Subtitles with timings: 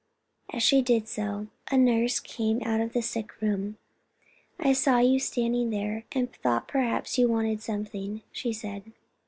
[0.51, 3.77] As she did so, a nurse came out of the sick room.
[4.59, 8.93] "I saw you standing there, and thought perhaps you wanted something," she said.